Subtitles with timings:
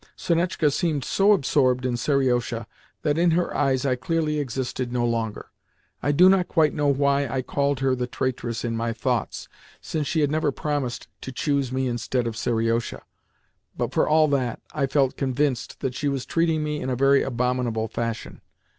[0.17, 2.65] Sonetchka seemed so absorbed in Seriosha
[3.03, 5.51] that in her eyes I clearly existed no longer.
[6.01, 9.47] I do not quite know why I called her "the traitress" in my thoughts,
[9.79, 13.03] since she had never promised to choose me instead of Seriosha,
[13.77, 17.21] but, for all that, I felt convinced that she was treating me in a very
[17.21, 18.41] abominable fashion.